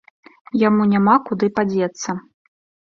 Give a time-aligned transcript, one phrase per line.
[0.61, 2.21] Яму няма куды падзецца.